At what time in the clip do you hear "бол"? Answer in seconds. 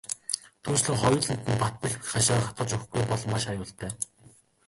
3.07-3.23